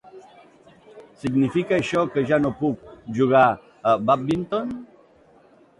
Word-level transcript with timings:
Significa 1.23 1.77
això 1.77 2.05
que 2.15 2.25
ja 2.33 2.41
no 2.47 2.53
puc 2.63 2.89
jugar 3.19 3.47
a 3.55 3.95
bàdminton? 4.11 4.75